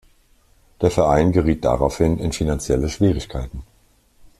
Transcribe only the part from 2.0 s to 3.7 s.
in finanzielle Schwierigkeiten.